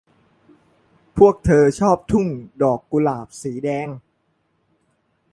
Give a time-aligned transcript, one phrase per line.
[1.17, 2.27] พวกเธอชอบทุ่ง
[2.61, 3.87] ดอกกุหลาบสีแดง